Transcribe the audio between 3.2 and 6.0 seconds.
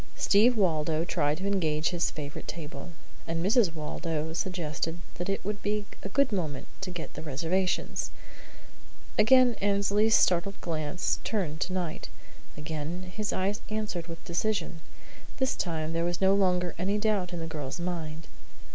and Mrs. Waldo suggested that it would be